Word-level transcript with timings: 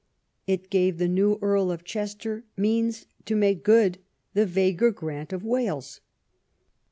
It 0.47 0.71
gave 0.71 0.97
the 0.97 1.07
new 1.07 1.37
Earl 1.43 1.71
of 1.71 1.83
Chester 1.83 2.43
means 2.57 3.05
to 3.25 3.35
make 3.35 3.63
good 3.63 3.99
the 4.33 4.47
vaguer 4.47 4.89
grant 4.89 5.31
of 5.31 5.43
"Wales." 5.43 6.01